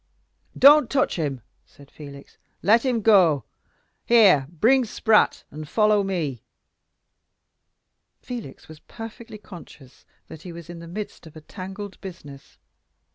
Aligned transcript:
"Don't 0.57 0.89
touch 0.89 1.17
him!" 1.17 1.41
said 1.63 1.91
Felix. 1.91 2.39
"Let 2.63 2.83
him 2.83 3.01
go. 3.01 3.43
Here, 4.03 4.47
bring 4.49 4.83
Spratt, 4.83 5.43
and 5.51 5.69
follow 5.69 6.01
me." 6.01 6.41
Felix 8.19 8.67
was 8.67 8.79
perfectly 8.79 9.37
conscious 9.37 10.07
that 10.27 10.41
he 10.41 10.51
was 10.51 10.71
in 10.71 10.79
the 10.79 10.87
midst 10.87 11.27
of 11.27 11.35
a 11.35 11.41
tangled 11.41 12.01
business. 12.01 12.57